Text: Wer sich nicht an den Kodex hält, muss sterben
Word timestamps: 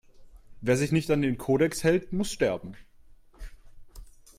Wer 0.61 0.77
sich 0.77 0.91
nicht 0.91 1.11
an 1.11 1.21
den 1.21 1.37
Kodex 1.37 1.83
hält, 1.83 2.11
muss 2.11 2.31
sterben 2.31 2.75